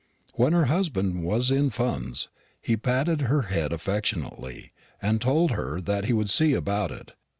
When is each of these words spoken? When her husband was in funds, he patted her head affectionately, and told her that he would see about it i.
When 0.33 0.53
her 0.53 0.65
husband 0.65 1.23
was 1.23 1.51
in 1.51 1.69
funds, 1.69 2.27
he 2.59 2.75
patted 2.75 3.21
her 3.21 3.43
head 3.43 3.71
affectionately, 3.71 4.73
and 4.99 5.21
told 5.21 5.51
her 5.51 5.79
that 5.79 6.05
he 6.05 6.13
would 6.13 6.31
see 6.31 6.55
about 6.55 6.89
it 6.89 7.11
i. 7.13 7.13